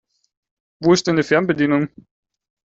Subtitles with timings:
[0.81, 1.87] Wo ist denn die Fernbedienung?